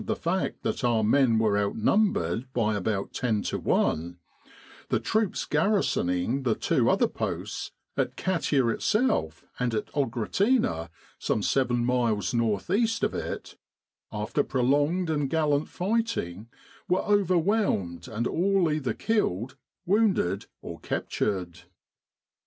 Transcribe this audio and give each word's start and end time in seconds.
in 0.01 0.05
Egypt 0.05 0.23
fact 0.23 0.63
that 0.63 0.83
our 0.83 1.03
men 1.03 1.37
were 1.37 1.55
outnumbered 1.59 2.51
by 2.53 2.73
about 2.73 3.13
10 3.13 3.43
to 3.43 3.71
i, 3.71 4.15
the 4.89 4.99
troops 4.99 5.45
garrisoning 5.45 6.41
the 6.41 6.55
two 6.55 6.89
other 6.89 7.05
posts 7.05 7.69
at 7.95 8.17
Katia 8.17 8.65
itself 8.69 9.45
and 9.59 9.75
at 9.75 9.93
Oghratina, 9.93 10.89
some 11.19 11.43
seven 11.43 11.85
miles 11.85 12.33
north 12.33 12.71
east 12.71 13.03
of 13.03 13.13
it 13.13 13.57
after 14.11 14.41
prolonged 14.43 15.11
and 15.11 15.29
gallant 15.29 15.69
fighting 15.69 16.47
were 16.89 17.03
over 17.03 17.37
whelmed 17.37 18.07
and 18.07 18.25
all 18.25 18.71
either 18.71 18.95
killed, 18.95 19.55
wounded 19.85 20.47
or 20.63 20.79
captured. 20.79 21.59